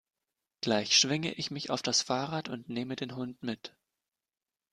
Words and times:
Gleich 0.61 0.97
schwinge 0.97 1.31
ich 1.33 1.51
mich 1.51 1.69
auf 1.69 1.83
das 1.83 2.01
Fahrrad 2.01 2.49
und 2.49 2.69
neme 2.69 2.95
den 2.95 3.15
Hund 3.15 3.43
mit. 3.43 3.77